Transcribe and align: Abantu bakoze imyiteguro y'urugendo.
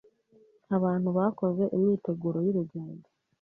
Abantu 0.77 1.09
bakoze 1.17 1.63
imyiteguro 1.75 2.37
y'urugendo. 2.45 3.07